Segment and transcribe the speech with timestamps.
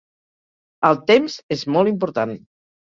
[0.91, 2.37] El temps és molt important.